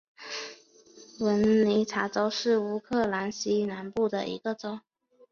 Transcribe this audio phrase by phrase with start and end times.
[1.19, 4.79] 文尼察州是乌克兰西南部的一个州。